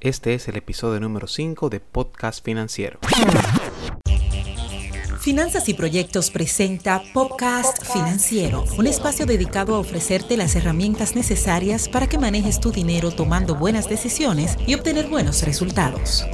Este 0.00 0.34
es 0.34 0.46
el 0.48 0.56
episodio 0.56 1.00
número 1.00 1.26
5 1.26 1.70
de 1.70 1.80
Podcast 1.80 2.44
Financiero. 2.44 2.98
Finanzas 5.20 5.70
y 5.70 5.74
Proyectos 5.74 6.30
presenta 6.30 7.02
Podcast 7.14 7.82
Financiero, 7.82 8.64
un 8.76 8.86
espacio 8.86 9.24
dedicado 9.24 9.74
a 9.74 9.78
ofrecerte 9.78 10.36
las 10.36 10.54
herramientas 10.54 11.16
necesarias 11.16 11.88
para 11.88 12.08
que 12.08 12.18
manejes 12.18 12.60
tu 12.60 12.72
dinero 12.72 13.10
tomando 13.10 13.54
buenas 13.54 13.88
decisiones 13.88 14.56
y 14.66 14.74
obtener 14.74 15.08
buenos 15.08 15.42
resultados. 15.42 16.26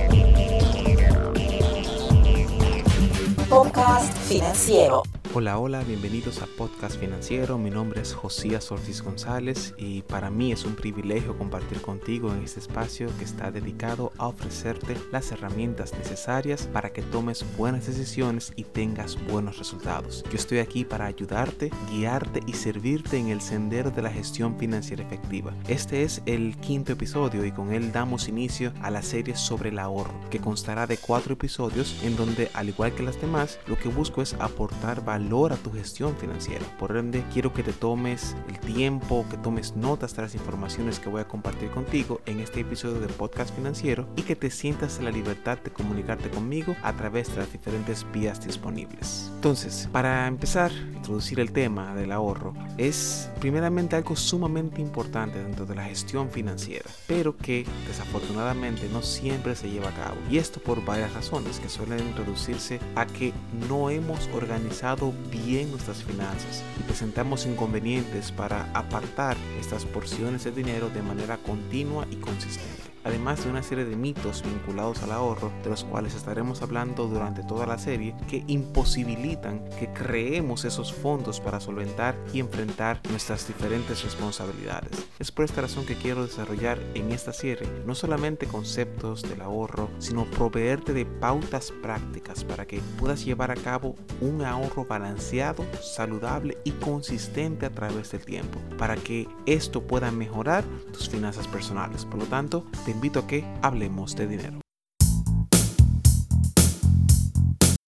Podcast 3.48 4.12
Financiero. 4.29 5.04
Hola, 5.34 5.58
hola, 5.58 5.82
bienvenidos 5.84 6.42
a 6.42 6.46
Podcast 6.46 7.00
Financiero. 7.00 7.56
Mi 7.56 7.70
nombre 7.70 8.02
es 8.02 8.12
Josías 8.12 8.70
Ortiz 8.70 9.00
González 9.00 9.72
y 9.78 10.02
para 10.02 10.28
mí 10.28 10.52
es 10.52 10.66
un 10.66 10.74
privilegio 10.74 11.38
compartir 11.38 11.80
contigo 11.80 12.30
en 12.34 12.42
este 12.42 12.60
espacio 12.60 13.08
que 13.16 13.24
está 13.24 13.50
dedicado 13.50 14.12
a 14.18 14.26
ofrecerte 14.26 14.94
las 15.10 15.32
herramientas 15.32 15.94
necesarias 15.94 16.68
para 16.71 16.93
que 16.93 17.00
tomes 17.00 17.46
buenas 17.57 17.86
decisiones 17.86 18.52
y 18.57 18.64
tengas 18.64 19.16
buenos 19.26 19.57
resultados. 19.57 20.22
Yo 20.24 20.36
estoy 20.36 20.58
aquí 20.58 20.84
para 20.84 21.07
ayudarte, 21.07 21.71
guiarte 21.90 22.40
y 22.46 22.52
servirte 22.52 23.16
en 23.16 23.29
el 23.29 23.40
sendero 23.40 23.90
de 23.90 24.02
la 24.02 24.10
gestión 24.10 24.58
financiera 24.58 25.02
efectiva. 25.02 25.54
Este 25.66 26.02
es 26.02 26.21
el 26.26 26.58
quinto 26.58 26.93
episodio 26.93 27.46
y 27.46 27.52
con 27.52 27.72
él 27.72 27.90
damos 27.90 28.29
inicio 28.29 28.74
a 28.82 28.90
la 28.90 29.00
serie 29.00 29.35
sobre 29.35 29.71
el 29.71 29.79
ahorro, 29.79 30.12
que 30.29 30.40
constará 30.40 30.86
de 30.86 30.99
cuatro 30.99 31.32
episodios 31.32 31.99
en 32.02 32.16
donde, 32.16 32.50
al 32.52 32.69
igual 32.69 32.94
que 32.94 33.02
las 33.02 33.19
demás, 33.19 33.58
lo 33.66 33.78
que 33.78 33.88
busco 33.88 34.20
es 34.20 34.34
aportar 34.34 35.02
valor 35.02 35.22
a 35.33 35.56
tu 35.56 35.72
gestión 35.72 36.14
financiera. 36.17 36.64
Por 36.78 36.94
ende, 36.94 37.25
quiero 37.33 37.55
que 37.55 37.62
te 37.62 37.72
tomes 37.72 38.36
el 38.48 38.58
tiempo, 38.61 39.25
que 39.30 39.39
tomes 39.39 39.75
notas 39.77 40.14
de 40.14 40.22
las 40.22 40.34
informaciones 40.34 40.98
que 40.98 41.08
voy 41.08 41.22
a 41.22 41.28
compartir 41.28 41.70
contigo 41.70 42.20
en 42.27 42.41
este 42.41 42.61
episodio 42.61 43.00
de 43.00 43.08
podcast 43.08 43.55
financiero 43.55 44.06
y 44.14 44.22
que 44.22 44.36
te 44.36 44.50
sientas 44.50 44.98
en 44.98 45.06
la 45.06 45.11
libertad 45.11 45.58
de 45.58 45.70
comunicarte 45.70 46.28
conmigo 46.28 46.77
a 46.83 46.92
través 46.92 47.30
de 47.30 47.39
las 47.39 47.50
diferentes 47.50 48.05
vías 48.12 48.44
disponibles. 48.44 49.30
Entonces, 49.36 49.88
para 49.91 50.27
empezar, 50.27 50.70
introducir 50.72 51.41
el 51.41 51.52
tema 51.52 51.94
del 51.94 52.12
ahorro 52.12 52.52
es 52.77 53.30
primeramente 53.41 53.96
algo 53.96 54.16
sumamente 54.16 54.83
importante 54.83 55.42
dentro 55.42 55.64
de 55.64 55.77
la 55.77 55.84
gestión 55.84 56.30
financiera, 56.30 56.91
pero 57.06 57.36
que 57.36 57.64
desafortunadamente 57.86 58.89
no 58.92 59.02
siempre 59.02 59.56
se 59.56 59.70
lleva 59.70 59.89
a 59.89 59.94
cabo. 59.94 60.16
Y 60.30 60.36
esto 60.36 60.61
por 60.61 60.84
varias 60.84 61.14
razones 61.14 61.58
que 61.58 61.68
suelen 61.68 62.14
reducirse 62.16 62.80
a 62.96 63.06
que 63.06 63.33
no 63.68 63.89
hemos 63.89 64.28
organizado 64.34 65.11
bien 65.30 65.70
nuestras 65.70 66.02
finanzas 66.02 66.62
y 66.78 66.82
presentamos 66.82 67.46
inconvenientes 67.46 68.32
para 68.32 68.70
apartar 68.72 69.36
estas 69.60 69.84
porciones 69.84 70.44
de 70.44 70.52
dinero 70.52 70.91
de 70.91 71.02
manera 71.02 71.36
continua 71.38 72.06
y 72.10 72.16
consistente 72.16 72.91
además 73.05 73.45
de 73.45 73.50
una 73.50 73.62
serie 73.62 73.84
de 73.84 73.97
mitos 73.97 74.42
vinculados 74.42 75.03
al 75.03 75.12
ahorro, 75.12 75.53
de 75.62 75.70
los 75.70 75.84
cuales 75.84 76.14
estaremos 76.14 76.62
hablando 76.62 77.06
durante 77.06 77.42
toda 77.42 77.67
la 77.67 77.78
serie, 77.78 78.14
que 78.28 78.45
imposibilitan 78.47 79.64
que 79.78 79.92
creemos 79.92 80.64
esos 80.64 80.92
fondos 80.92 81.41
para 81.41 81.61
solventar 81.61 82.17
y 82.33 82.41
enfrentar 82.41 83.00
nuestras 83.11 83.47
diferentes 83.47 84.03
responsabilidades. 84.03 85.06
Es 85.19 85.30
por 85.30 85.45
esta 85.45 85.62
razón 85.62 85.86
que 85.86 85.97
quiero 85.97 86.25
desarrollar 86.25 86.78
en 86.95 87.12
esta 87.12 87.33
serie 87.33 87.42
no 87.86 87.95
solamente 87.95 88.47
conceptos 88.47 89.23
del 89.23 89.41
ahorro, 89.41 89.91
sino 89.98 90.25
proveerte 90.25 90.92
de 90.92 91.05
pautas 91.05 91.73
prácticas 91.83 92.45
para 92.45 92.67
que 92.67 92.80
puedas 92.98 93.25
llevar 93.25 93.50
a 93.50 93.56
cabo 93.56 93.95
un 94.20 94.42
ahorro 94.42 94.84
balanceado, 94.84 95.64
saludable 95.80 96.58
y 96.64 96.73
consistente 96.73 97.67
a 97.67 97.70
través 97.70 98.12
del 98.12 98.25
tiempo, 98.25 98.61
para 98.78 98.97
que 98.97 99.28
esto 99.47 99.83
pueda 99.83 100.11
mejorar 100.11 100.64
tus 100.92 101.08
finanzas 101.08 101.48
personales. 101.48 102.05
Por 102.05 102.20
lo 102.20 102.27
tanto, 102.27 102.64
te 102.84 102.91
invito 102.92 103.20
a 103.20 103.26
que 103.26 103.44
hablemos 103.62 104.14
de 104.14 104.26
dinero. 104.26 104.60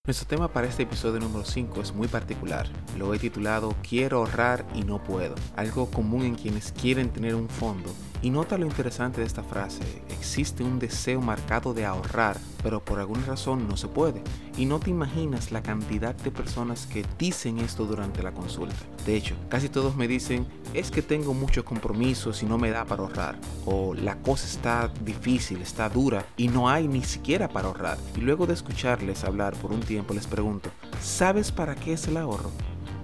Nuestro 0.06 0.26
tema 0.26 0.48
para 0.48 0.66
este 0.66 0.82
episodio 0.82 1.20
número 1.20 1.44
5 1.46 1.80
es 1.80 1.94
muy 1.94 2.08
particular. 2.08 2.66
Lo 2.98 3.14
he 3.14 3.18
titulado 3.18 3.74
Quiero 3.88 4.18
ahorrar 4.18 4.66
y 4.74 4.82
no 4.82 5.02
puedo, 5.02 5.34
algo 5.56 5.90
común 5.90 6.24
en 6.24 6.34
quienes 6.34 6.72
quieren 6.72 7.10
tener 7.10 7.34
un 7.34 7.48
fondo 7.48 7.90
y 8.24 8.30
nota 8.30 8.56
lo 8.56 8.64
interesante 8.64 9.20
de 9.20 9.26
esta 9.26 9.42
frase, 9.42 9.82
existe 10.08 10.64
un 10.64 10.78
deseo 10.78 11.20
marcado 11.20 11.74
de 11.74 11.84
ahorrar, 11.84 12.38
pero 12.62 12.82
por 12.82 12.98
alguna 12.98 13.26
razón 13.26 13.68
no 13.68 13.76
se 13.76 13.86
puede. 13.86 14.22
Y 14.56 14.64
no 14.64 14.80
te 14.80 14.88
imaginas 14.88 15.52
la 15.52 15.62
cantidad 15.62 16.14
de 16.14 16.30
personas 16.30 16.86
que 16.86 17.04
dicen 17.18 17.58
esto 17.58 17.84
durante 17.84 18.22
la 18.22 18.32
consulta. 18.32 18.76
De 19.04 19.14
hecho, 19.14 19.36
casi 19.50 19.68
todos 19.68 19.94
me 19.94 20.08
dicen, 20.08 20.46
es 20.72 20.90
que 20.90 21.02
tengo 21.02 21.34
muchos 21.34 21.64
compromisos 21.64 22.42
y 22.42 22.46
no 22.46 22.56
me 22.56 22.70
da 22.70 22.86
para 22.86 23.02
ahorrar. 23.02 23.38
O 23.66 23.92
la 23.92 24.16
cosa 24.22 24.46
está 24.46 24.90
difícil, 25.04 25.60
está 25.60 25.90
dura 25.90 26.24
y 26.38 26.48
no 26.48 26.70
hay 26.70 26.88
ni 26.88 27.02
siquiera 27.04 27.50
para 27.50 27.68
ahorrar. 27.68 27.98
Y 28.16 28.22
luego 28.22 28.46
de 28.46 28.54
escucharles 28.54 29.22
hablar 29.24 29.54
por 29.56 29.70
un 29.70 29.80
tiempo 29.80 30.14
les 30.14 30.26
pregunto, 30.26 30.70
¿sabes 31.02 31.52
para 31.52 31.74
qué 31.74 31.92
es 31.92 32.08
el 32.08 32.16
ahorro? 32.16 32.50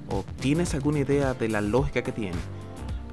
¿O 0.08 0.24
tienes 0.40 0.72
alguna 0.72 1.00
idea 1.00 1.34
de 1.34 1.50
la 1.50 1.60
lógica 1.60 2.02
que 2.02 2.12
tiene? 2.12 2.38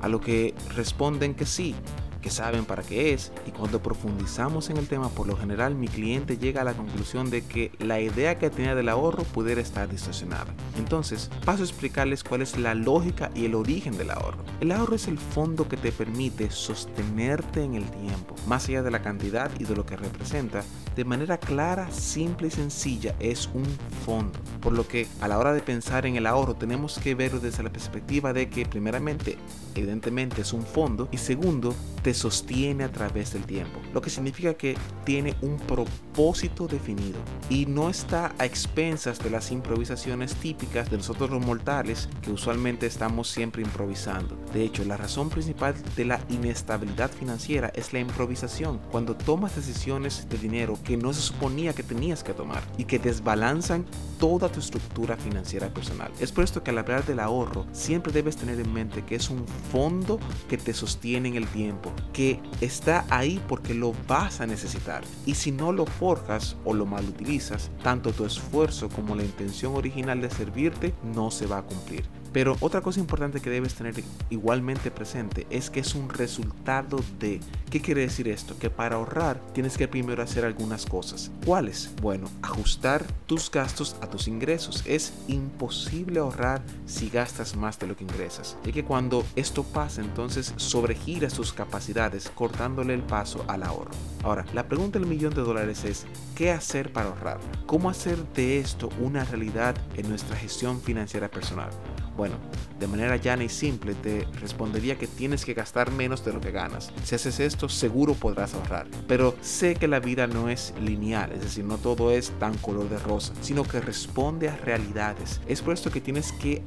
A 0.01 0.07
lo 0.07 0.21
que 0.21 0.53
responden 0.75 1.33
que 1.33 1.45
sí, 1.45 1.75
que 2.21 2.29
saben 2.29 2.65
para 2.65 2.83
qué 2.83 3.13
es 3.13 3.31
y 3.45 3.51
cuando 3.51 3.81
profundizamos 3.81 4.69
en 4.69 4.77
el 4.77 4.87
tema 4.87 5.09
por 5.09 5.27
lo 5.27 5.37
general 5.37 5.75
mi 5.75 5.87
cliente 5.87 6.37
llega 6.37 6.61
a 6.61 6.65
la 6.65 6.73
conclusión 6.73 7.29
de 7.29 7.45
que 7.45 7.71
la 7.79 7.99
idea 7.99 8.37
que 8.37 8.49
tenía 8.49 8.75
del 8.75 8.89
ahorro 8.89 9.23
pudiera 9.23 9.61
estar 9.61 9.89
distorsionada. 9.89 10.53
Entonces 10.77 11.29
paso 11.45 11.63
a 11.63 11.65
explicarles 11.65 12.23
cuál 12.23 12.41
es 12.41 12.57
la 12.57 12.75
lógica 12.75 13.31
y 13.35 13.45
el 13.45 13.55
origen 13.55 13.97
del 13.97 14.11
ahorro. 14.11 14.43
El 14.59 14.71
ahorro 14.71 14.95
es 14.95 15.07
el 15.07 15.17
fondo 15.17 15.67
que 15.67 15.77
te 15.77 15.91
permite 15.91 16.49
sostenerte 16.49 17.63
en 17.63 17.75
el 17.75 17.89
tiempo, 17.89 18.35
más 18.47 18.67
allá 18.67 18.83
de 18.83 18.91
la 18.91 19.01
cantidad 19.01 19.51
y 19.59 19.65
de 19.65 19.75
lo 19.75 19.85
que 19.85 19.95
representa, 19.95 20.63
de 20.97 21.05
manera 21.05 21.37
clara, 21.37 21.91
simple 21.91 22.47
y 22.47 22.51
sencilla 22.51 23.15
es 23.19 23.51
un 23.53 23.65
fondo. 24.03 24.39
Por 24.61 24.73
lo 24.73 24.87
que 24.87 25.05
a 25.21 25.27
la 25.27 25.37
hora 25.37 25.53
de 25.53 25.61
pensar 25.61 26.07
en 26.07 26.15
el 26.15 26.25
ahorro 26.25 26.55
tenemos 26.55 26.97
que 26.97 27.13
verlo 27.13 27.39
desde 27.39 27.61
la 27.61 27.71
perspectiva 27.71 28.33
de 28.33 28.49
que 28.49 28.65
primeramente 28.65 29.37
evidentemente 29.75 30.41
es 30.41 30.53
un 30.53 30.63
fondo 30.63 31.07
y 31.11 31.17
segundo 31.17 31.75
te 32.01 32.15
sostiene 32.15 32.83
a 32.83 32.91
través 32.91 33.33
del 33.33 33.43
tiempo, 33.43 33.79
lo 33.93 34.01
que 34.01 34.09
significa 34.09 34.55
que 34.55 34.75
tiene 35.03 35.35
un 35.41 35.57
propósito 35.57 36.67
definido 36.67 37.19
y 37.49 37.67
no 37.67 37.89
está 37.89 38.33
a 38.39 38.45
expensas 38.45 39.19
de 39.19 39.29
las 39.29 39.51
improvisaciones 39.51 40.33
típicas 40.35 40.89
de 40.89 40.97
nosotros 40.97 41.29
los 41.29 41.45
mortales 41.45 42.09
que 42.21 42.31
usualmente 42.31 42.87
estamos 42.87 43.29
siempre 43.29 43.61
improvisando. 43.61 44.35
De 44.51 44.63
hecho, 44.63 44.83
la 44.83 44.97
razón 44.97 45.29
principal 45.29 45.75
de 45.95 46.05
la 46.05 46.19
inestabilidad 46.29 47.11
financiera 47.11 47.71
es 47.75 47.93
la 47.93 47.99
improvisación, 47.99 48.79
cuando 48.89 49.15
tomas 49.15 49.55
decisiones 49.55 50.27
de 50.29 50.37
dinero 50.37 50.79
que 50.87 50.95
no 50.95 51.11
se 51.11 51.19
suponía 51.19 51.73
que 51.73 51.83
tenías 51.83 52.23
que 52.23 52.33
tomar 52.33 52.63
y 52.77 52.85
que 52.85 52.97
desbalanzan 52.97 53.85
toda 54.19 54.49
tu 54.49 54.61
estructura 54.61 55.17
financiera 55.17 55.67
personal. 55.67 56.13
Es 56.21 56.31
por 56.31 56.45
esto 56.45 56.63
que 56.63 56.71
al 56.71 56.77
hablar 56.77 57.05
del 57.05 57.19
ahorro 57.19 57.67
siempre 57.73 58.13
debes 58.13 58.37
tener 58.37 58.57
en 58.57 58.71
mente 58.71 59.03
que 59.03 59.15
es 59.15 59.29
un 59.29 59.45
fondo 59.69 60.17
que 60.47 60.57
te 60.57 60.73
sostiene 60.73 61.27
en 61.27 61.35
el 61.35 61.47
tiempo, 61.47 61.91
que 62.13 62.39
está 62.61 63.05
ahí 63.09 63.41
porque 63.49 63.73
lo 63.73 63.93
vas 64.07 64.39
a 64.39 64.47
necesitar. 64.47 65.03
Y 65.25 65.35
si 65.35 65.51
no 65.51 65.73
lo 65.73 65.85
forjas 65.85 66.55
o 66.63 66.73
lo 66.73 66.85
mal 66.85 67.03
utilizas, 67.03 67.69
tanto 67.83 68.13
tu 68.13 68.23
esfuerzo 68.23 68.87
como 68.87 69.13
la 69.13 69.23
intención 69.23 69.75
original 69.75 70.21
de 70.21 70.29
servirte 70.29 70.93
no 71.03 71.31
se 71.31 71.47
va 71.47 71.57
a 71.57 71.63
cumplir. 71.63 72.05
Pero 72.33 72.57
otra 72.59 72.81
cosa 72.81 72.99
importante 72.99 73.39
que 73.39 73.49
debes 73.49 73.75
tener 73.75 73.95
igualmente 74.29 74.91
presente 74.91 75.47
es 75.49 75.69
que 75.69 75.79
es 75.79 75.95
un 75.95 76.09
resultado 76.09 76.99
de... 77.19 77.39
¿Qué 77.69 77.81
quiere 77.81 78.01
decir 78.01 78.27
esto? 78.27 78.57
Que 78.57 78.69
para 78.69 78.95
ahorrar 78.95 79.41
tienes 79.53 79.77
que 79.77 79.87
primero 79.87 80.23
hacer 80.23 80.45
algunas 80.45 80.85
cosas. 80.85 81.31
¿Cuáles? 81.45 81.91
Bueno, 82.01 82.29
ajustar 82.41 83.05
tus 83.25 83.51
gastos 83.51 83.95
a 84.01 84.07
tus 84.07 84.27
ingresos. 84.27 84.83
Es 84.85 85.13
imposible 85.27 86.19
ahorrar 86.19 86.61
si 86.85 87.09
gastas 87.09 87.55
más 87.55 87.79
de 87.79 87.87
lo 87.87 87.95
que 87.95 88.03
ingresas. 88.03 88.57
Y 88.65 88.71
que 88.71 88.85
cuando 88.85 89.25
esto 89.35 89.63
pasa, 89.63 90.01
entonces 90.01 90.53
sobregiras 90.57 91.33
tus 91.33 91.53
capacidades 91.53 92.29
cortándole 92.33 92.93
el 92.93 93.01
paso 93.01 93.43
al 93.47 93.63
ahorro. 93.63 93.91
Ahora, 94.23 94.45
la 94.53 94.67
pregunta 94.67 94.99
del 94.99 95.07
millón 95.07 95.33
de 95.33 95.41
dólares 95.41 95.83
es, 95.83 96.05
¿qué 96.35 96.51
hacer 96.51 96.91
para 96.91 97.09
ahorrar? 97.09 97.39
¿Cómo 97.65 97.89
hacer 97.89 98.17
de 98.33 98.59
esto 98.59 98.89
una 99.01 99.23
realidad 99.23 99.75
en 99.95 100.09
nuestra 100.09 100.35
gestión 100.35 100.81
financiera 100.81 101.29
personal? 101.29 101.69
Bueno, 102.17 102.35
de 102.79 102.87
manera 102.87 103.15
llana 103.15 103.43
y 103.43 103.49
simple 103.49 103.93
te 103.93 104.27
respondería 104.41 104.97
que 104.97 105.05
tienes 105.05 105.45
que 105.45 105.53
gastar 105.53 105.91
menos 105.91 106.25
de 106.25 106.33
lo 106.33 106.41
que 106.41 106.49
ganas. 106.49 106.91
Si 107.03 107.13
haces 107.13 107.39
esto, 107.39 107.69
seguro 107.69 108.15
podrás 108.15 108.55
ahorrar. 108.55 108.87
Pero 109.07 109.35
sé 109.41 109.75
que 109.75 109.87
la 109.87 109.99
vida 109.99 110.25
no 110.25 110.49
es 110.49 110.73
lineal, 110.81 111.31
es 111.31 111.41
decir, 111.41 111.63
no 111.63 111.77
todo 111.77 112.11
es 112.11 112.31
tan 112.39 112.57
color 112.57 112.89
de 112.89 112.97
rosa, 112.97 113.33
sino 113.41 113.63
que 113.63 113.79
responde 113.81 114.49
a 114.49 114.55
realidades. 114.57 115.41
Es 115.47 115.61
por 115.61 115.75
esto 115.75 115.91
que 115.91 116.01
tienes 116.01 116.31
que, 116.31 116.63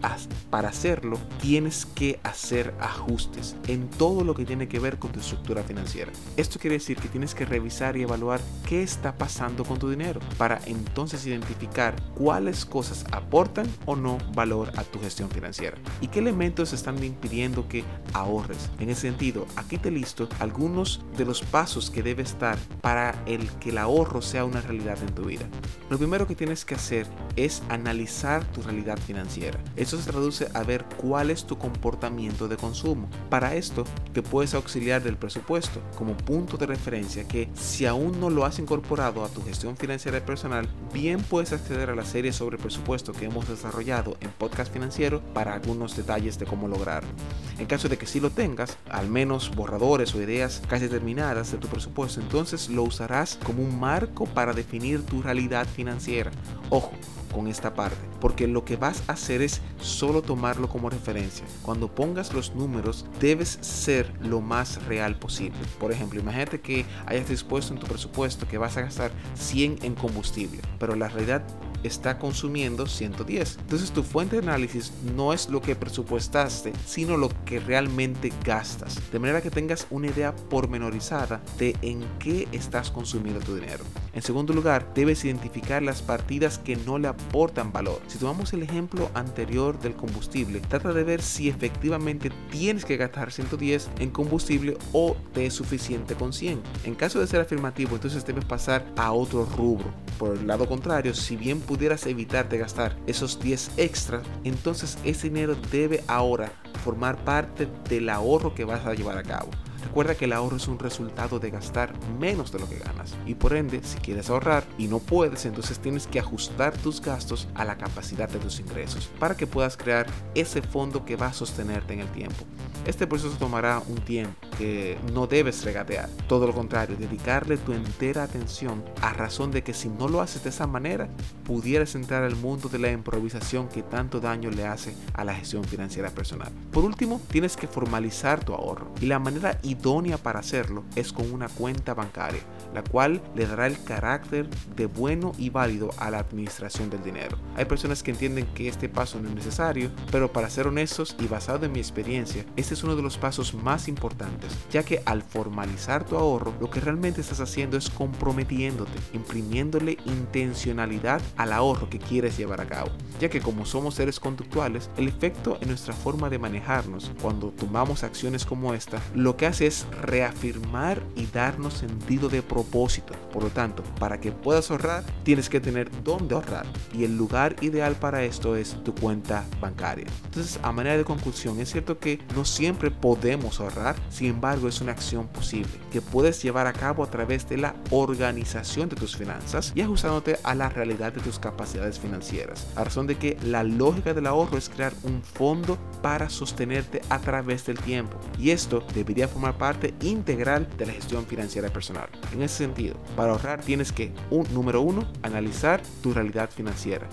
para 0.51 0.69
hacerlo, 0.69 1.19
tienes 1.41 1.85
que 1.85 2.21
hacer 2.23 2.73
ajustes 2.79 3.57
en 3.67 3.91
todo 3.91 4.23
lo 4.23 4.35
que 4.35 4.45
tiene 4.45 4.69
que 4.69 4.79
ver 4.79 5.01
con 5.01 5.11
tu 5.11 5.19
estructura 5.19 5.65
financiera. 5.65 6.13
Esto 6.37 6.61
quiere 6.61 6.77
decir 6.77 6.97
que 6.97 7.09
tienes 7.09 7.35
que 7.35 7.45
revisar 7.45 7.97
y 7.97 8.03
evaluar 8.03 8.41
qué 8.69 8.85
está 8.85 9.17
pasando 9.19 9.65
con 9.65 9.81
tu 9.81 9.91
dinero 9.91 10.21
para 10.39 10.61
entonces 10.67 11.27
identificar 11.27 11.97
cuáles 12.15 12.65
cosas 12.65 13.05
aportan 13.11 13.67
o 13.87 13.97
no 13.97 14.19
valor 14.33 14.71
a 14.77 14.85
tu 14.85 15.01
gestión 15.01 15.29
financiera 15.29 15.40
financiera. 15.41 15.79
¿Y 16.03 16.09
qué 16.09 16.19
elementos 16.19 16.75
están 16.75 17.03
impidiendo 17.03 17.67
que 17.67 17.83
ahorres? 18.13 18.71
En 18.79 18.91
ese 18.91 19.03
sentido, 19.03 19.47
aquí 19.57 19.79
te 19.79 19.91
listo 19.91 20.29
algunos 20.39 21.01
de 21.17 21.25
los 21.25 21.41
pasos 21.41 21.91
que 21.91 22.03
debes 22.03 22.39
dar 22.39 22.59
para 22.83 23.15
el 23.27 23.49
que 23.53 23.71
el 23.71 23.79
ahorro 23.79 24.21
sea 24.21 24.45
una 24.45 24.61
realidad 24.61 24.99
en 25.01 25.15
tu 25.15 25.25
vida. 25.25 25.47
Lo 25.89 25.99
primero 25.99 26.27
que 26.27 26.35
tienes 26.35 26.65
que 26.65 26.75
hacer 26.75 27.07
es 27.37 27.63
analizar 27.69 28.45
tu 28.53 28.63
realidad 28.63 28.99
financiera. 28.99 29.59
Eso 29.77 29.99
se 29.99 30.11
traduce 30.11 30.49
a 30.53 30.63
ver 30.63 30.85
cuál 30.99 31.31
es 31.31 31.47
tu 31.47 31.57
comportamiento 31.57 32.49
de 32.49 32.57
consumo. 32.57 33.09
Para 33.31 33.55
esto, 33.55 33.85
te 34.13 34.23
puedes 34.23 34.55
auxiliar 34.55 35.03
del 35.03 35.17
presupuesto 35.17 35.81
como 35.97 36.17
punto 36.17 36.57
de 36.57 36.67
referencia 36.67 37.27
que 37.27 37.49
si 37.55 37.87
aún 37.87 38.21
no 38.21 38.29
lo 38.29 38.45
has 38.45 38.59
incorporado 38.59 39.25
a 39.25 39.29
tu 39.29 39.43
gestión 39.43 39.77
financiera 39.77 40.25
personal, 40.25 40.69
bien 40.93 41.23
puedes 41.23 41.53
acceder 41.53 41.91
a 41.91 41.95
la 41.95 42.05
serie 42.05 42.33
sobre 42.33 42.59
presupuesto 42.59 43.13
que 43.13 43.25
hemos 43.25 43.49
desarrollado 43.49 44.17
en 44.21 44.31
Podcast 44.31 44.73
Financiero 44.73 45.23
para 45.33 45.55
algunos 45.55 45.97
detalles 45.97 46.39
de 46.39 46.47
cómo 46.47 46.69
lograrlo. 46.69 47.11
En 47.59 47.67
caso 47.67 47.89
de 47.89 47.99
que 47.99 48.07
sí 48.07 48.21
lo 48.21 48.31
tengas, 48.31 48.79
al 48.89 49.09
menos 49.09 49.55
borradores 49.55 50.15
o 50.15 50.23
ideas 50.23 50.63
casi 50.69 50.89
terminadas 50.89 51.53
de 51.53 51.59
tu 51.59 51.69
presupuesto, 51.69 52.21
entonces 52.21 52.69
lo 52.69 52.83
usarás 52.83 53.39
como 53.45 53.63
un 53.63 53.79
marco 53.79 54.27
para 54.27 54.53
definir 54.53 55.05
tu 55.05 55.23
realidad 55.23 55.67
financiera. 55.67 56.31
Ojo, 56.71 56.93
con 57.33 57.47
esta 57.47 57.75
parte, 57.75 57.97
porque 58.21 58.47
lo 58.47 58.65
que 58.65 58.77
vas 58.77 59.03
a 59.07 59.13
hacer 59.13 59.43
es 59.43 59.61
solo 59.81 60.23
tomarlo 60.23 60.69
como 60.69 60.91
referencia. 60.91 61.47
Cuando 61.63 61.95
pongas 61.95 62.33
los 62.33 62.55
números, 62.55 63.07
debes 63.21 63.59
ser 63.61 64.13
lo 64.21 64.41
más 64.41 64.85
real 64.87 65.17
posible. 65.17 65.59
Por 65.79 65.93
ejemplo, 65.93 66.21
imagínate 66.21 66.61
que 66.61 66.85
hayas 67.07 67.29
dispuesto 67.29 67.73
en 67.73 67.81
tu 67.81 67.87
presupuesto 67.87 68.49
que 68.49 68.59
vas 68.59 68.77
a 68.77 68.83
gastar 68.83 69.13
100 69.35 69.79
en 69.83 69.95
combustible, 69.95 70.61
pero 70.79 70.97
la 70.97 71.09
realidad 71.09 71.43
está 71.83 72.19
consumiendo 72.19 72.87
110. 72.87 73.59
Entonces 73.61 73.91
tu 73.91 74.03
fuente 74.03 74.41
de 74.41 74.43
análisis 74.43 74.93
no 75.17 75.33
es 75.33 75.49
lo 75.49 75.61
que 75.61 75.77
presupuestaste, 75.77 76.73
sino 76.87 77.17
lo 77.17 77.31
que 77.45 77.61
realmente 77.61 78.33
gastas. 78.45 79.01
De 79.13 79.19
manera 79.19 79.43
que 79.43 79.51
tengas 79.51 79.87
una 79.91 80.09
idea 80.09 80.35
pormenorizada 80.35 81.41
de 81.59 81.77
en 81.83 82.05
qué 82.19 82.49
estás 82.53 82.91
consumiendo 82.91 83.41
tu 83.41 83.55
dinero. 83.55 83.85
En 84.13 84.23
segundo 84.23 84.53
lugar, 84.53 84.93
debes 84.95 85.25
identificar 85.25 85.83
las 85.83 86.03
partidas 86.03 86.59
que 86.59 86.77
no 86.77 86.99
le 86.99 87.09
aportan 87.09 87.73
valor. 87.73 88.01
Si 88.09 88.19
tomamos 88.19 88.53
el 88.53 88.63
ejemplo 88.63 89.11
anterior 89.15 89.79
del 89.79 89.95
combustible, 89.95 90.61
trata 90.61 90.93
de 90.93 91.05
ver 91.05 91.23
si 91.23 91.49
efectivamente 91.49 92.31
tienes 92.51 92.85
que 92.85 92.97
gastar 92.97 93.31
110 93.31 93.91
en 93.99 94.11
combustible 94.11 94.77
o 94.93 95.17
te 95.33 95.47
es 95.47 95.55
suficiente 95.55 96.15
con 96.15 96.33
100. 96.33 96.61
En 96.85 96.95
caso 96.95 97.21
de 97.21 97.27
ser 97.27 97.41
afirmativo, 97.41 97.95
entonces 97.95 98.27
debes 98.27 98.45
pasar 98.45 98.85
a 98.97 99.13
otro 99.13 99.45
rubro. 99.57 99.93
Por 100.19 100.37
el 100.37 100.47
lado 100.47 100.69
contrario, 100.69 101.15
si 101.15 101.37
bien 101.37 101.61
pudieras 101.61 102.07
evitarte 102.07 102.59
gastar 102.59 102.97
esos 103.07 103.41
10 103.41 103.73
extras, 103.77 104.23
entonces 104.45 104.99
ese 105.05 105.29
dinero 105.29 105.57
debe 105.71 106.03
ahora 106.09 106.53
formar 106.85 107.17
parte 107.25 107.69
del 107.89 108.09
ahorro 108.09 108.55
que 108.55 108.65
vas 108.65 108.85
a 108.87 108.95
llevar 108.95 109.19
a 109.19 109.23
cabo. 109.23 109.51
Recuerda 109.91 110.15
que 110.15 110.27
el 110.27 110.33
ahorro 110.35 110.57
es 110.57 110.69
un 110.69 110.79
resultado 110.79 111.41
de 111.41 111.51
gastar 111.51 111.93
menos 112.21 112.53
de 112.53 112.61
lo 112.61 112.69
que 112.69 112.79
ganas 112.79 113.17
y 113.27 113.35
por 113.35 113.57
ende 113.57 113.81
si 113.83 113.99
quieres 113.99 114.31
ahorrar 114.31 114.63
y 114.79 114.87
no 114.87 115.01
puedes 115.01 115.47
entonces 115.47 115.81
tienes 115.81 116.07
que 116.07 116.21
ajustar 116.21 116.79
tus 116.79 117.01
gastos 117.01 117.49
a 117.57 117.65
la 117.65 117.77
capacidad 117.77 118.29
de 118.29 118.39
tus 118.39 118.61
ingresos 118.61 119.11
para 119.19 119.37
que 119.37 119.49
puedas 119.49 119.77
crear 119.77 120.07
ese 120.37 120.63
fondo 120.63 121.05
que 121.05 121.17
va 121.17 121.27
a 121.27 121.33
sostenerte 121.33 121.95
en 121.95 122.01
el 122.01 122.13
tiempo. 122.13 122.45
Este 122.87 123.09
proceso 123.09 123.37
tomará 123.37 123.83
un 123.89 123.97
tiempo 123.97 124.50
que 124.61 124.99
no 125.15 125.27
debes 125.27 125.65
regatear. 125.65 126.11
Todo 126.29 126.47
lo 126.47 126.53
contrario, 126.53 126.95
dedicarle 126.95 127.57
tu 127.57 127.73
entera 127.73 128.25
atención 128.25 128.85
a 129.01 129.15
razón 129.15 129.51
de 129.51 129.63
que 129.63 129.73
si 129.73 129.89
no 129.89 130.07
lo 130.07 130.21
haces 130.21 130.45
de 130.45 130.51
esa 130.51 130.67
manera, 130.67 131.09
pudieras 131.45 131.95
entrar 131.95 132.25
al 132.25 132.37
mundo 132.37 132.69
de 132.69 132.79
la 132.79 132.93
improvisación 132.93 133.69
que 133.69 133.83
tanto 133.83 134.21
daño 134.21 134.51
le 134.51 134.67
hace 134.67 134.95
a 135.15 135.25
la 135.25 135.35
gestión 135.35 135.65
financiera 135.65 136.11
personal. 136.11 136.53
Por 136.73 136.85
último, 136.85 137.23
tienes 137.31 137.57
que 137.57 137.69
formalizar 137.69 138.45
tu 138.45 138.53
ahorro 138.53 138.93
y 139.01 139.07
la 139.07 139.19
manera 139.19 139.59
idónea 139.63 140.19
para 140.19 140.41
hacerlo 140.41 140.85
es 140.95 141.11
con 141.11 141.33
una 141.33 141.49
cuenta 141.49 141.95
bancaria, 141.95 142.43
la 142.75 142.83
cual 142.83 143.23
le 143.35 143.47
dará 143.47 143.67
el 143.67 143.83
carácter 143.83 144.47
de 144.77 144.85
bueno 144.85 145.33
y 145.39 145.49
válido 145.49 145.89
a 145.97 146.11
la 146.11 146.19
administración 146.19 146.91
del 146.91 147.03
dinero. 147.03 147.39
Hay 147.57 147.65
personas 147.65 148.03
que 148.03 148.11
entienden 148.11 148.45
que 148.55 148.69
este 148.69 148.91
paso 148.91 149.19
no 149.21 149.31
es 149.31 149.35
necesario, 149.37 149.91
pero 150.13 150.31
para 150.31 150.51
ser 150.51 150.67
honestos 150.67 151.17
y 151.19 151.29
basado 151.29 151.65
en 151.65 151.73
mi 151.73 151.79
experiencia, 151.79 152.45
este 152.57 152.75
es 152.75 152.85
uno 152.85 152.95
de 152.95 153.03
los 153.03 153.17
pasos 153.17 153.55
más 153.55 153.89
importantes, 153.89 154.50
ya 154.71 154.83
que 154.83 155.03
al 155.05 155.23
formalizar 155.23 156.05
tu 156.05 156.17
ahorro, 156.17 156.55
lo 156.61 156.71
que 156.71 156.81
realmente 156.81 157.21
estás 157.21 157.41
haciendo 157.41 157.77
es 157.77 157.91
comprometiéndote, 157.91 158.99
imprimiéndole 159.13 159.99
intencionalidad 160.07 161.21
al 161.37 161.53
ahorro 161.53 161.89
que 161.89 161.99
quieres 161.99 162.37
llevar 162.37 162.61
a 162.61 162.67
cabo, 162.67 162.91
ya 163.21 163.29
que 163.29 163.41
como 163.41 163.67
somos 163.67 163.95
seres 163.95 164.21
conductuales, 164.21 164.91
el 164.97 165.09
efecto 165.09 165.59
en 165.61 165.69
nuestra 165.69 165.95
forma 165.95 166.31
de 166.31 166.39
manejarnos 166.39 167.13
cuando 167.21 167.49
tomamos 167.49 168.05
acciones 168.05 168.45
como 168.45 168.75
esta, 168.75 169.01
lo 169.15 169.37
que 169.37 169.47
hace 169.47 169.67
es 169.67 169.87
reafirmar 170.03 171.03
y 171.17 171.27
darnos 171.27 171.75
sentido 171.75 172.29
de 172.29 172.43
propósito. 172.43 173.15
Por 173.33 173.43
lo 173.43 173.51
tanto, 173.51 173.83
para 173.99 174.21
que 174.21 174.33
puedas 174.33 174.71
ahorrar, 174.71 175.05
tienes 175.23 175.49
que 175.49 175.61
tener 175.61 175.91
dónde 176.03 176.35
ahorrar. 176.35 176.67
Y 176.93 177.05
el 177.05 177.17
lugar 177.17 177.57
ideal 177.61 177.95
para 177.95 178.25
esto 178.25 178.57
es 178.57 178.77
tu 178.85 178.95
cuenta 178.95 179.45
bancaria. 179.61 180.07
Entonces, 180.25 180.59
a 180.63 180.73
manera 180.73 180.97
de 180.97 181.05
conclusión, 181.05 181.61
es 181.61 181.71
cierto 181.71 181.99
que 181.99 182.19
no 182.35 182.45
siempre 182.45 182.91
podemos 182.91 183.61
ahorrar, 183.61 183.97
sin 184.11 184.40
embargo, 184.41 184.69
es 184.69 184.81
una 184.81 184.93
acción 184.93 185.29
posible 185.29 185.71
que 185.93 186.01
puedes 186.01 186.43
llevar 186.43 186.67
a 186.67 186.73
cabo 186.73 187.05
a 187.05 187.11
través 187.11 187.47
de 187.47 187.59
la 187.59 187.75
organización 187.91 188.89
de 188.89 188.97
tus 188.97 189.15
finanzas 189.15 189.73
y 189.75 189.83
ajustándote 189.83 190.39
a 190.43 190.55
la 190.55 190.71
realidad 190.71 191.13
de 191.13 191.21
tus 191.21 191.39
capacidades 191.39 191.99
financieras. 191.99 192.67
A 192.75 192.85
razón 192.85 193.07
de 193.07 193.17
que 193.17 193.37
la 193.45 193.65
lógica 193.65 194.15
del 194.15 194.27
ahorro 194.27 194.57
es 194.57 194.71
crear 194.71 194.95
un 195.03 195.23
fondo 195.23 195.77
para 196.01 196.31
sostenerte 196.31 197.03
a 197.11 197.19
través 197.19 197.67
del 197.67 197.79
tiempo. 197.79 198.17
Y 198.39 198.49
esto 198.49 198.83
debería 198.95 199.29
formar 199.29 199.59
parte 199.59 199.93
integral 200.01 200.67
de 200.79 200.87
la 200.87 200.95
gestión 200.95 201.27
financiera 201.27 201.69
personal. 201.69 202.09
En 202.33 202.41
ese 202.41 202.57
sentido, 202.57 202.97
para 203.17 203.33
ahorrar 203.33 203.61
tienes 203.61 203.93
que, 203.93 204.11
un, 204.31 204.47
número 204.55 204.81
uno, 204.81 205.07
analizar 205.23 205.83
tu 206.03 206.15
realidad 206.15 206.49
financiera. 206.49 207.07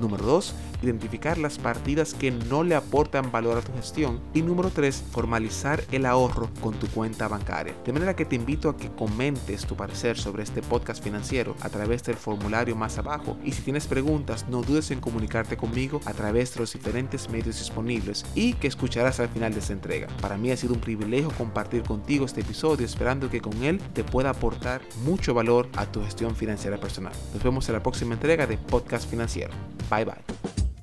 Número 0.00 0.24
2. 0.24 0.54
Identificar 0.82 1.38
las 1.38 1.58
partidas 1.58 2.14
que 2.14 2.30
no 2.30 2.64
le 2.64 2.74
aportan 2.74 3.30
valor 3.30 3.58
a 3.58 3.62
tu 3.62 3.72
gestión. 3.72 4.20
Y 4.34 4.42
número 4.42 4.70
3. 4.70 5.04
Formalizar 5.10 5.82
el 5.92 6.06
ahorro 6.06 6.50
con 6.60 6.74
tu 6.74 6.86
cuenta 6.88 7.28
bancaria. 7.28 7.74
De 7.84 7.92
manera 7.92 8.16
que 8.16 8.24
te 8.24 8.36
invito 8.36 8.68
a 8.68 8.76
que 8.76 8.90
comentes 8.90 9.66
tu 9.66 9.76
parecer 9.76 10.18
sobre 10.18 10.42
este 10.42 10.62
podcast 10.62 11.02
financiero 11.02 11.54
a 11.60 11.68
través 11.68 12.02
del 12.04 12.16
formulario 12.16 12.76
más 12.76 12.98
abajo. 12.98 13.36
Y 13.44 13.52
si 13.52 13.62
tienes 13.62 13.86
preguntas, 13.86 14.46
no 14.48 14.62
dudes 14.62 14.90
en 14.90 15.00
comunicarte 15.00 15.56
conmigo 15.56 16.00
a 16.04 16.12
través 16.12 16.54
de 16.54 16.60
los 16.60 16.72
diferentes 16.72 17.28
medios 17.28 17.58
disponibles 17.58 18.24
y 18.34 18.54
que 18.54 18.68
escucharás 18.68 19.20
al 19.20 19.28
final 19.28 19.52
de 19.52 19.60
esta 19.60 19.72
entrega. 19.72 20.08
Para 20.20 20.36
mí 20.36 20.50
ha 20.50 20.56
sido 20.56 20.74
un 20.74 20.80
privilegio 20.80 21.30
compartir 21.30 21.82
contigo 21.82 22.24
este 22.24 22.40
episodio 22.40 22.86
esperando 22.86 23.30
que 23.30 23.40
con 23.40 23.62
él 23.62 23.78
te 23.94 24.04
pueda 24.04 24.30
aportar 24.30 24.80
mucho 25.04 25.34
valor 25.34 25.68
a 25.76 25.86
tu 25.86 26.02
gestión 26.02 26.34
financiera 26.36 26.78
personal. 26.78 27.12
Nos 27.34 27.42
vemos 27.42 27.68
en 27.68 27.74
la 27.74 27.82
próxima 27.82 28.14
entrega 28.14 28.46
de 28.46 28.58
Podcast 28.58 29.08
Financiero. 29.08 29.52
Bye 29.90 30.04
bye. 30.04 30.39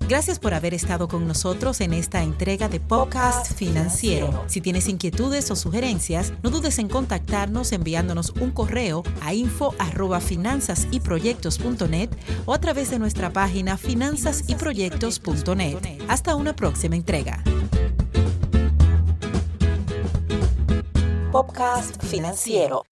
Gracias 0.08 0.40
por 0.40 0.54
haber 0.54 0.74
estado 0.74 1.10
con 1.10 1.28
nosotros 1.28 1.82
en 1.82 1.94
esta 1.94 2.24
entrega 2.24 2.70
de 2.70 2.80
Podcast 2.80 3.54
Financiero. 3.54 4.46
Si 4.48 4.62
tienes 4.62 4.88
inquietudes 4.88 5.52
o 5.52 5.58
sugerencias, 5.58 6.32
no 6.44 6.50
dudes 6.50 6.80
en 6.80 6.88
contactarnos 6.88 7.74
enviándonos 7.74 8.30
un 8.40 8.52
correo 8.52 9.04
a 9.22 9.34
info@finanzasyproyectos.net 9.34 12.10
o 12.46 12.54
a 12.54 12.62
través 12.62 12.90
de 12.90 13.00
nuestra 13.00 13.34
página 13.34 13.78
finanzasyproyectos.net. 13.78 15.78
Hasta 16.08 16.36
una 16.36 16.56
próxima 16.56 16.96
entrega. 16.96 17.44
Podcast 21.34 22.02
Financiero. 22.02 22.86